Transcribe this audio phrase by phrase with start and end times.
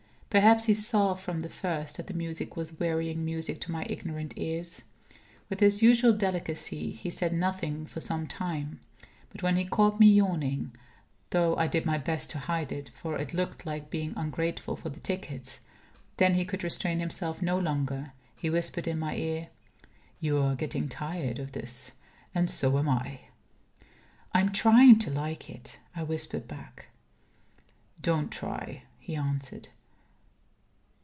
[0.33, 4.33] Perhaps he saw from the first that the music was wearying music to my ignorant
[4.37, 4.83] ears.
[5.49, 8.79] With his usual delicacy he said nothing for some time.
[9.29, 10.73] But when he caught me yawning
[11.31, 14.87] (though I did my best to hide it, for it looked like being ungrateful for
[14.87, 15.59] the tickets),
[16.15, 18.13] then he could restrain himself no longer.
[18.37, 19.49] He whispered in my ear:
[20.21, 21.91] "You are getting tired of this.
[22.33, 23.19] And so am I."
[24.33, 26.85] "I am trying to like it," I whispered back.
[28.01, 29.67] "Don't try," he answered.